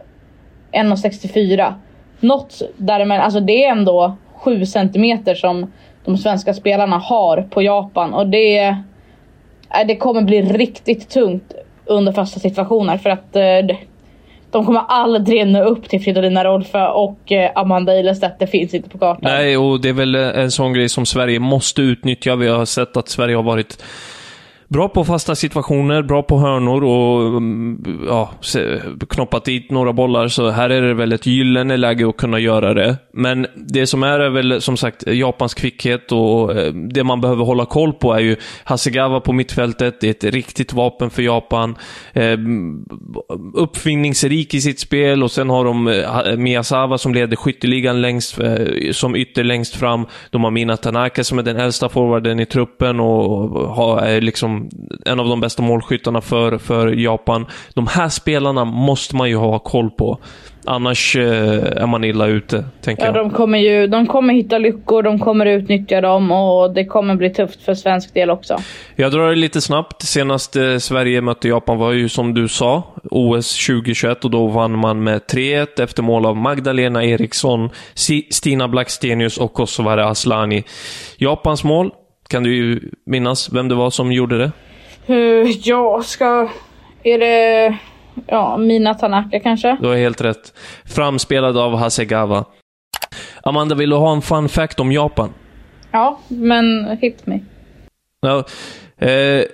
1,64. 0.72 1.74
Något 2.20 2.62
däremellan, 2.76 3.24
alltså 3.24 3.40
det 3.40 3.64
är 3.64 3.70
ändå 3.70 4.16
7 4.34 4.66
centimeter 4.66 5.34
som 5.34 5.72
de 6.04 6.18
svenska 6.18 6.54
spelarna 6.54 6.98
har 6.98 7.42
på 7.42 7.62
Japan 7.62 8.14
och 8.14 8.26
det, 8.26 8.58
äh, 8.58 8.76
det 9.86 9.96
kommer 9.96 10.22
bli 10.22 10.42
riktigt 10.42 11.08
tungt 11.08 11.52
under 11.84 12.12
fasta 12.12 12.40
situationer 12.40 12.98
för 12.98 13.10
att 13.10 13.36
eh, 13.36 13.76
de 14.50 14.66
kommer 14.66 14.80
aldrig 14.88 15.46
nå 15.46 15.64
upp 15.64 15.88
till 15.88 16.00
Fridolina 16.00 16.44
Rolfö 16.44 16.86
och 16.86 17.32
eh, 17.32 17.50
Amanda 17.54 17.98
Ilestedt. 17.98 18.38
Det 18.38 18.46
finns 18.46 18.74
inte 18.74 18.88
på 18.88 18.98
kartan. 18.98 19.20
Nej, 19.22 19.56
och 19.56 19.80
det 19.80 19.88
är 19.88 19.92
väl 19.92 20.14
en 20.14 20.50
sån 20.50 20.72
grej 20.72 20.88
som 20.88 21.06
Sverige 21.06 21.38
måste 21.38 21.82
utnyttja. 21.82 22.36
Vi 22.36 22.48
har 22.48 22.64
sett 22.64 22.96
att 22.96 23.08
Sverige 23.08 23.36
har 23.36 23.42
varit 23.42 23.82
bra 24.70 24.88
på 24.88 25.04
fasta 25.04 25.34
situationer, 25.34 26.02
bra 26.02 26.22
på 26.22 26.38
hörnor 26.38 26.84
och 26.84 27.28
mm, 27.28 27.84
ja, 28.08 28.30
knoppat 29.08 29.44
dit 29.44 29.70
några 29.70 29.92
bollar. 29.92 30.28
Så 30.28 30.50
här 30.50 30.70
är 30.70 30.82
det 30.82 30.94
väl 30.94 31.12
ett 31.12 31.26
gyllene 31.26 31.76
läge 31.76 32.08
att 32.08 32.16
kunna 32.16 32.38
göra 32.38 32.74
det. 32.74 32.96
Men 33.12 33.46
det 33.54 33.86
som 33.86 34.02
är 34.02 34.20
är 34.20 34.30
väl 34.30 34.60
som 34.60 34.76
sagt 34.76 35.06
Japans 35.06 35.54
kvickhet 35.54 36.12
och 36.12 36.56
eh, 36.56 36.72
det 36.72 37.04
man 37.04 37.20
behöver 37.20 37.44
hålla 37.44 37.66
koll 37.66 37.92
på 37.92 38.12
är 38.12 38.20
ju 38.20 38.36
Hasegawa 38.64 39.20
på 39.20 39.32
mittfältet. 39.32 40.00
Det 40.00 40.06
är 40.06 40.28
ett 40.28 40.34
riktigt 40.34 40.72
vapen 40.72 41.10
för 41.10 41.22
Japan. 41.22 41.76
Ehm, 42.12 42.84
uppfinningsrik 43.54 44.54
i 44.54 44.60
sitt 44.60 44.80
spel 44.80 45.22
och 45.22 45.30
sen 45.30 45.50
har 45.50 45.64
de 45.64 45.88
eh, 45.88 46.36
Miyazawa 46.36 46.98
som 46.98 47.14
leder 47.14 47.36
skytteligan 47.36 48.00
längst, 48.00 48.40
eh, 48.40 48.90
som 48.92 49.16
ytter 49.16 49.44
längst 49.44 49.76
fram. 49.76 50.06
De 50.30 50.44
har 50.44 50.50
Mina 50.50 50.76
Tanaka 50.76 51.24
som 51.24 51.38
är 51.38 51.42
den 51.42 51.56
äldsta 51.56 51.88
forwarden 51.88 52.40
i 52.40 52.46
truppen 52.46 53.00
och 53.00 53.50
har, 53.74 53.98
är 53.98 54.20
liksom 54.20 54.59
en 55.06 55.20
av 55.20 55.26
de 55.28 55.40
bästa 55.40 55.62
målskyttarna 55.62 56.20
för, 56.20 56.58
för 56.58 56.88
Japan. 56.92 57.46
De 57.74 57.86
här 57.86 58.08
spelarna 58.08 58.64
måste 58.64 59.16
man 59.16 59.28
ju 59.28 59.36
ha 59.36 59.58
koll 59.58 59.90
på. 59.90 60.18
Annars 60.64 61.16
eh, 61.16 61.82
är 61.82 61.86
man 61.86 62.04
illa 62.04 62.26
ute, 62.26 62.64
tänker 62.82 63.02
Ja, 63.02 63.06
jag. 63.06 63.14
de 63.14 63.30
kommer 63.30 63.58
ju 63.58 63.86
de 63.86 64.06
kommer 64.06 64.34
hitta 64.34 64.58
lyckor, 64.58 65.02
de 65.02 65.18
kommer 65.18 65.46
utnyttja 65.46 66.00
dem 66.00 66.30
och 66.32 66.74
det 66.74 66.84
kommer 66.84 67.14
bli 67.14 67.30
tufft 67.30 67.62
för 67.62 67.74
svensk 67.74 68.14
del 68.14 68.30
också. 68.30 68.56
Jag 68.96 69.12
drar 69.12 69.28
det 69.30 69.34
lite 69.36 69.60
snabbt. 69.60 70.02
Senast 70.02 70.56
eh, 70.56 70.76
Sverige 70.76 71.20
mötte 71.20 71.48
Japan 71.48 71.78
var 71.78 71.92
ju 71.92 72.08
som 72.08 72.34
du 72.34 72.48
sa, 72.48 72.82
OS 73.10 73.66
2021 73.66 74.24
och 74.24 74.30
då 74.30 74.46
vann 74.46 74.78
man 74.78 75.02
med 75.04 75.20
3-1 75.32 75.82
efter 75.82 76.02
mål 76.02 76.26
av 76.26 76.36
Magdalena 76.36 77.04
Eriksson, 77.04 77.70
Si- 77.94 78.28
Stina 78.30 78.68
Blackstenius 78.68 79.38
och 79.38 79.52
Kosovare 79.52 80.06
Aslani. 80.06 80.64
Japans 81.18 81.64
mål, 81.64 81.90
kan 82.30 82.42
du 82.42 82.54
ju 82.54 82.80
minnas 83.06 83.52
vem 83.52 83.68
det 83.68 83.74
var 83.74 83.90
som 83.90 84.12
gjorde 84.12 84.38
det? 84.38 84.52
Uh, 85.14 85.50
ja, 85.50 86.02
ska... 86.02 86.48
Är 87.02 87.18
det... 87.18 87.76
Ja, 88.26 88.56
Mina 88.56 88.94
Tanaka 88.94 89.40
kanske? 89.40 89.76
Du 89.80 89.88
har 89.88 89.96
helt 89.96 90.20
rätt. 90.20 90.54
Framspelad 90.84 91.58
av 91.58 91.76
Hasegawa. 91.76 92.44
Amanda, 93.42 93.74
vill 93.74 93.90
du 93.90 93.96
ha 93.96 94.12
en 94.12 94.22
fun 94.22 94.48
fact 94.48 94.80
om 94.80 94.92
Japan? 94.92 95.32
Ja, 95.90 96.20
men 96.28 96.98
hit 97.00 97.26
me. 97.26 97.40
Ja, 98.20 98.44
eh, 99.06 99.44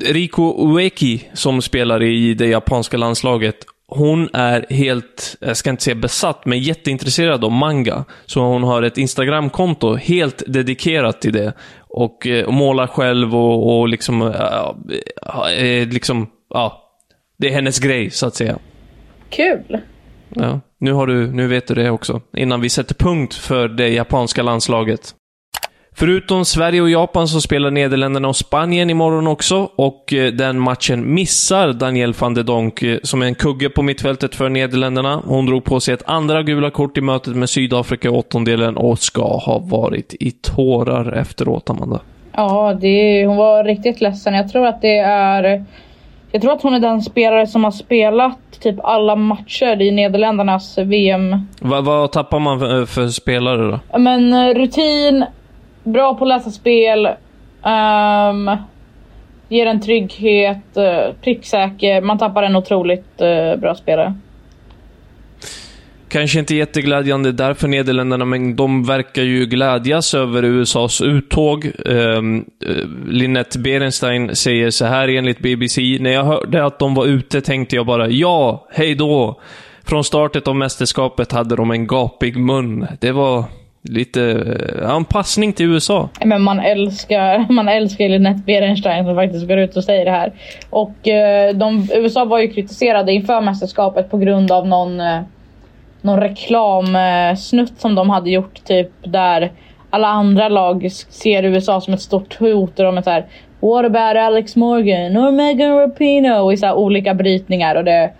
Riko 0.00 0.68
Ueki, 0.68 1.28
som 1.32 1.62
spelar 1.62 2.02
i 2.02 2.34
det 2.34 2.46
japanska 2.46 2.96
landslaget, 2.96 3.56
hon 3.94 4.28
är 4.32 4.66
helt, 4.70 5.36
jag 5.40 5.56
ska 5.56 5.70
inte 5.70 5.82
säga 5.82 5.94
besatt, 5.94 6.46
men 6.46 6.58
jätteintresserad 6.58 7.44
av 7.44 7.52
manga. 7.52 8.04
Så 8.26 8.40
hon 8.40 8.62
har 8.62 8.82
ett 8.82 8.98
Instagramkonto 8.98 9.94
helt 9.94 10.42
dedikerat 10.46 11.20
till 11.20 11.32
det. 11.32 11.52
Och, 11.92 12.26
eh, 12.26 12.44
och 12.44 12.54
målar 12.54 12.86
själv 12.86 13.36
och, 13.36 13.80
och 13.80 13.88
liksom, 13.88 14.22
äh, 14.22 15.80
äh, 15.80 15.88
liksom, 15.88 16.30
ja. 16.50 16.78
Det 17.38 17.48
är 17.48 17.52
hennes 17.52 17.78
grej, 17.78 18.10
så 18.10 18.26
att 18.26 18.34
säga. 18.34 18.58
Kul! 19.30 19.80
Ja, 20.28 20.60
nu, 20.78 20.92
har 20.92 21.06
du, 21.06 21.32
nu 21.32 21.46
vet 21.46 21.66
du 21.66 21.74
det 21.74 21.90
också. 21.90 22.20
Innan 22.36 22.60
vi 22.60 22.68
sätter 22.68 22.94
punkt 22.94 23.34
för 23.34 23.68
det 23.68 23.88
japanska 23.88 24.42
landslaget. 24.42 25.14
Förutom 25.94 26.44
Sverige 26.44 26.80
och 26.80 26.90
Japan 26.90 27.28
så 27.28 27.40
spelar 27.40 27.70
Nederländerna 27.70 28.28
och 28.28 28.36
Spanien 28.36 28.90
imorgon 28.90 29.26
också 29.26 29.68
och 29.76 30.12
eh, 30.12 30.32
den 30.32 30.60
matchen 30.60 31.14
missar 31.14 31.72
Daniel 31.72 32.12
van 32.12 32.34
de 32.34 32.42
Donk 32.42 32.82
eh, 32.82 32.98
som 33.02 33.22
är 33.22 33.26
en 33.26 33.34
kugge 33.34 33.68
på 33.68 33.82
mittfältet 33.82 34.34
för 34.34 34.48
Nederländerna. 34.48 35.22
Hon 35.24 35.46
drog 35.46 35.64
på 35.64 35.80
sig 35.80 35.94
ett 35.94 36.02
andra 36.06 36.42
gula 36.42 36.70
kort 36.70 36.98
i 36.98 37.00
mötet 37.00 37.36
med 37.36 37.50
Sydafrika 37.50 38.08
i 38.08 38.10
åttondelen 38.10 38.76
och 38.76 38.98
ska 38.98 39.36
ha 39.36 39.58
varit 39.58 40.14
i 40.20 40.30
tårar 40.30 41.12
efteråt, 41.12 41.70
Amanda. 41.70 42.00
Ja, 42.32 42.78
det, 42.80 43.26
hon 43.26 43.36
var 43.36 43.64
riktigt 43.64 44.00
ledsen. 44.00 44.34
Jag 44.34 44.48
tror 44.52 44.66
att 44.66 44.82
det 44.82 44.98
är... 44.98 45.64
Jag 46.32 46.42
tror 46.42 46.52
att 46.52 46.62
hon 46.62 46.74
är 46.74 46.80
den 46.80 47.02
spelare 47.02 47.46
som 47.46 47.64
har 47.64 47.70
spelat 47.70 48.38
typ 48.60 48.84
alla 48.84 49.16
matcher 49.16 49.82
i 49.82 49.90
Nederländernas 49.90 50.78
VM. 50.78 51.46
Va, 51.60 51.80
vad 51.80 52.12
tappar 52.12 52.38
man 52.38 52.60
för, 52.60 52.86
för 52.86 53.08
spelare 53.08 53.70
då? 53.70 53.98
Men 53.98 54.32
eh, 54.32 54.54
rutin, 54.54 55.24
bra 55.84 56.14
på 56.14 56.24
att 56.24 56.28
läsa 56.28 56.50
spel, 56.50 57.06
um, 57.06 58.56
ger 59.48 59.66
en 59.66 59.80
trygghet, 59.80 60.76
uh, 60.76 61.14
pricksäker. 61.22 62.00
Man 62.00 62.18
tappar 62.18 62.42
en 62.42 62.56
otroligt 62.56 63.22
uh, 63.22 63.60
bra 63.60 63.74
spelare. 63.74 64.14
Kanske 66.08 66.38
inte 66.38 66.54
jätteglädjande 66.54 67.32
där 67.32 67.54
för 67.54 67.68
Nederländerna, 67.68 68.24
men 68.24 68.56
de 68.56 68.84
verkar 68.84 69.22
ju 69.22 69.46
glädjas 69.46 70.14
över 70.14 70.44
USAs 70.44 71.00
uttåg. 71.00 71.64
Ehm, 71.86 72.44
eh, 72.66 72.70
um, 72.70 73.06
Linette 73.08 73.58
Berenstein 73.58 74.36
säger 74.36 74.70
så 74.70 74.84
här 74.84 75.08
enligt 75.08 75.38
BBC. 75.38 75.98
När 76.00 76.10
jag 76.10 76.24
hörde 76.24 76.64
att 76.64 76.78
de 76.78 76.94
var 76.94 77.06
ute 77.06 77.40
tänkte 77.40 77.76
jag 77.76 77.86
bara 77.86 78.08
ja, 78.08 78.66
hej 78.70 78.94
då. 78.94 79.40
Från 79.84 80.04
startet 80.04 80.48
av 80.48 80.56
mästerskapet 80.56 81.32
hade 81.32 81.56
de 81.56 81.70
en 81.70 81.86
gapig 81.86 82.36
mun. 82.36 82.86
Det 83.00 83.12
var 83.12 83.44
lite, 83.82 84.22
eh, 84.22 84.90
anpassning 84.90 85.52
till 85.52 85.66
USA. 85.66 86.08
Men 86.24 86.42
man 86.42 86.60
älskar, 86.60 87.46
man 87.52 87.68
älskar 87.68 88.08
Linette 88.08 88.42
Berenstein 88.46 89.04
som 89.04 89.14
faktiskt 89.14 89.48
går 89.48 89.58
ut 89.58 89.76
och 89.76 89.84
säger 89.84 90.04
det 90.04 90.10
här. 90.10 90.32
Och 90.70 91.08
eh, 91.08 91.54
de, 91.54 91.88
USA 91.94 92.24
var 92.24 92.38
ju 92.38 92.48
kritiserade 92.48 93.12
inför 93.12 93.40
mästerskapet 93.40 94.10
på 94.10 94.18
grund 94.18 94.52
av 94.52 94.66
någon 94.66 95.00
eh, 95.00 95.20
någon 96.02 96.20
reklamsnutt 96.20 97.80
som 97.80 97.94
de 97.94 98.10
hade 98.10 98.30
gjort 98.30 98.64
typ 98.64 98.90
där 99.04 99.52
alla 99.90 100.08
andra 100.08 100.48
lag 100.48 100.92
ser 100.92 101.42
USA 101.42 101.80
som 101.80 101.94
ett 101.94 102.00
stort 102.00 102.38
hot 102.38 102.78
och 102.78 102.84
de 102.84 102.98
är 102.98 103.02
såhär 103.02 103.26
What 103.60 103.84
about 103.84 104.16
Alex 104.16 104.56
Morgan 104.56 105.16
or 105.16 105.32
Megan 105.32 105.78
Rapinoe 105.78 106.52
i 106.52 106.56
så 106.56 106.74
olika 106.74 107.14
brytningar 107.14 107.74
och 107.74 107.84
det 107.84 108.10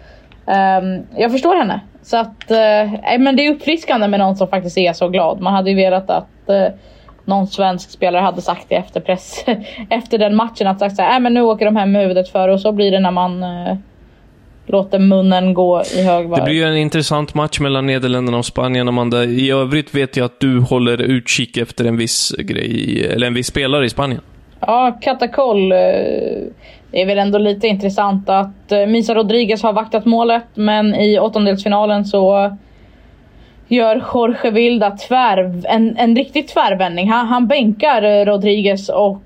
um, 0.46 1.06
Jag 1.16 1.32
förstår 1.32 1.56
henne. 1.56 1.80
Så 2.02 2.16
att, 2.16 2.50
uh, 2.50 3.18
men 3.18 3.36
det 3.36 3.46
är 3.46 3.54
uppfriskande 3.54 4.08
med 4.08 4.20
någon 4.20 4.36
som 4.36 4.48
faktiskt 4.48 4.78
är 4.78 4.92
så 4.92 5.08
glad. 5.08 5.40
Man 5.40 5.54
hade 5.54 5.70
ju 5.70 5.76
velat 5.76 6.10
att 6.10 6.28
uh, 6.48 6.78
någon 7.24 7.46
svensk 7.46 7.90
spelare 7.90 8.22
hade 8.22 8.42
sagt 8.42 8.68
det 8.68 8.74
efter 8.74 9.00
press 9.00 9.44
efter 9.90 10.18
den 10.18 10.36
matchen 10.36 10.66
att 10.66 10.78
sagt 10.78 10.96
såhär, 10.96 11.14
äh, 11.14 11.20
men 11.20 11.34
nu 11.34 11.42
åker 11.42 11.64
de 11.64 11.76
hem 11.76 11.92
med 11.92 12.02
huvudet 12.02 12.28
för 12.28 12.48
och 12.48 12.60
så 12.60 12.72
blir 12.72 12.90
det 12.90 13.00
när 13.00 13.10
man 13.10 13.42
uh, 13.42 13.76
låter 14.66 14.98
munnen 14.98 15.54
gå 15.54 15.82
i 15.96 16.02
högvarv. 16.02 16.38
Det 16.38 16.44
blir 16.44 16.54
ju 16.54 16.64
en 16.64 16.76
intressant 16.76 17.34
match 17.34 17.60
mellan 17.60 17.86
Nederländerna 17.86 18.38
och 18.38 18.46
Spanien, 18.46 18.88
Amanda. 18.88 19.24
I 19.24 19.50
övrigt 19.50 19.94
vet 19.94 20.16
jag 20.16 20.24
att 20.24 20.40
du 20.40 20.60
håller 20.60 21.02
utkik 21.02 21.56
efter 21.56 21.84
en 21.84 21.96
viss 21.96 22.34
grej, 22.38 23.06
eller 23.10 23.26
en 23.26 23.34
viss 23.34 23.46
spelare 23.46 23.86
i 23.86 23.90
Spanien. 23.90 24.20
Ja, 24.66 24.98
katakoll. 25.00 25.68
Det 25.68 26.50
eh, 26.92 27.02
är 27.02 27.06
väl 27.06 27.18
ändå 27.18 27.38
lite 27.38 27.68
intressant 27.68 28.28
att 28.28 28.72
eh, 28.72 28.86
Misa 28.86 29.14
Rodriguez 29.14 29.62
har 29.62 29.72
vaktat 29.72 30.04
målet, 30.04 30.44
men 30.54 30.94
i 30.94 31.18
åttondelsfinalen 31.18 32.04
så 32.04 32.56
gör 33.68 34.04
Jorge 34.14 34.50
Vilda 34.50 34.90
tvär, 34.90 35.62
en, 35.68 35.96
en 35.96 36.16
riktig 36.16 36.48
tvärvändning. 36.48 37.10
Han, 37.10 37.26
han 37.26 37.46
bänkar 37.46 38.02
eh, 38.02 38.24
Rodriguez 38.24 38.88
och 38.88 39.22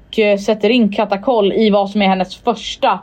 sätter 0.47 0.71
in 0.71 0.93
katakoll 0.93 1.53
i 1.53 1.71
vad 1.71 1.91
som 1.91 2.03
är 2.03 2.07
hennes 2.07 2.37
första 2.37 2.99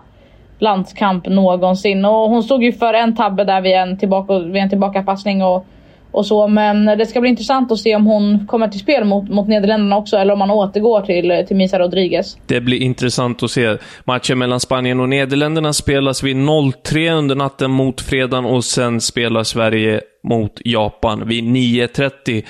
landskamp 0.59 1.27
någonsin. 1.27 2.05
Och 2.05 2.29
hon 2.29 2.43
stod 2.43 2.63
ju 2.63 2.71
för 2.73 2.93
en 2.93 3.15
tabbe 3.15 3.43
där 3.43 3.61
vid 3.61 3.73
en, 3.73 3.97
tillbaka, 3.97 4.39
vid 4.39 4.61
en 4.61 4.69
tillbakapassning 4.69 5.43
och, 5.43 5.65
och 6.13 6.25
så. 6.25 6.47
Men 6.47 6.85
det 6.85 7.05
ska 7.05 7.21
bli 7.21 7.29
intressant 7.29 7.71
att 7.71 7.79
se 7.79 7.95
om 7.95 8.05
hon 8.05 8.47
kommer 8.47 8.67
till 8.67 8.79
spel 8.79 9.03
mot, 9.05 9.29
mot 9.29 9.47
Nederländerna 9.47 9.97
också 9.97 10.17
eller 10.17 10.33
om 10.33 10.39
man 10.39 10.51
återgår 10.51 11.01
till, 11.01 11.45
till 11.47 11.55
Misa 11.55 11.79
Rodriguez. 11.79 12.37
Det 12.47 12.61
blir 12.61 12.81
intressant 12.81 13.43
att 13.43 13.51
se. 13.51 13.77
Matchen 14.05 14.39
mellan 14.39 14.59
Spanien 14.59 14.99
och 14.99 15.09
Nederländerna 15.09 15.73
spelas 15.73 16.23
vid 16.23 16.37
03 16.83 17.11
under 17.11 17.35
natten 17.35 17.71
mot 17.71 18.01
fredagen 18.01 18.45
och 18.45 18.63
sen 18.63 19.01
spelar 19.01 19.43
Sverige 19.43 20.01
mot 20.23 20.61
Japan 20.65 21.27
vid 21.27 21.43
9.30. 21.43 22.43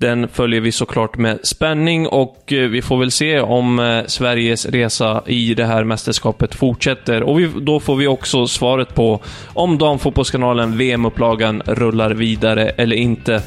Den 0.00 0.28
följer 0.28 0.60
vi 0.60 0.72
såklart 0.72 1.18
med 1.18 1.38
spänning 1.42 2.06
och 2.06 2.52
eh, 2.52 2.68
vi 2.68 2.82
får 2.82 2.98
väl 2.98 3.10
se 3.10 3.40
om 3.40 3.78
eh, 3.78 4.04
Sveriges 4.06 4.66
resa 4.66 5.22
i 5.26 5.54
det 5.54 5.64
här 5.64 5.84
mästerskapet 5.84 6.54
fortsätter. 6.54 7.22
Och 7.22 7.40
vi, 7.40 7.50
då 7.60 7.80
får 7.80 7.96
vi 7.96 8.06
också 8.06 8.46
svaret 8.46 8.94
på 8.94 9.20
om 9.46 9.78
Damfotbollskanalen 9.78 10.78
VM-upplagan 10.78 11.62
rullar 11.66 12.10
vidare 12.10 12.68
eller 12.68 12.96
inte. 12.96 13.42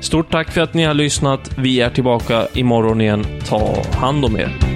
Stort 0.00 0.30
tack 0.30 0.50
för 0.50 0.60
att 0.60 0.74
ni 0.74 0.84
har 0.84 0.94
lyssnat. 0.94 1.50
Vi 1.58 1.80
är 1.80 1.90
tillbaka 1.90 2.46
imorgon 2.54 3.00
igen. 3.00 3.26
Ta 3.48 3.82
hand 3.92 4.24
om 4.24 4.36
er. 4.36 4.75